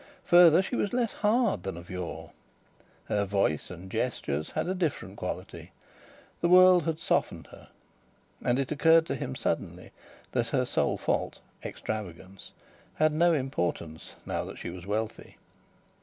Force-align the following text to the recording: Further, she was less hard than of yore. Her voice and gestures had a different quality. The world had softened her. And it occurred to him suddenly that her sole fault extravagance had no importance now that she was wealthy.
Further, 0.25 0.63
she 0.63 0.75
was 0.75 0.93
less 0.93 1.13
hard 1.13 1.61
than 1.61 1.77
of 1.77 1.87
yore. 1.87 2.31
Her 3.05 3.23
voice 3.23 3.69
and 3.69 3.87
gestures 3.87 4.49
had 4.49 4.67
a 4.67 4.73
different 4.73 5.15
quality. 5.15 5.73
The 6.39 6.49
world 6.49 6.85
had 6.85 6.97
softened 6.99 7.45
her. 7.51 7.69
And 8.43 8.57
it 8.57 8.71
occurred 8.71 9.05
to 9.05 9.15
him 9.15 9.35
suddenly 9.35 9.91
that 10.31 10.47
her 10.47 10.65
sole 10.65 10.97
fault 10.97 11.37
extravagance 11.63 12.51
had 12.95 13.13
no 13.13 13.33
importance 13.35 14.15
now 14.25 14.43
that 14.45 14.57
she 14.57 14.71
was 14.71 14.87
wealthy. 14.87 15.37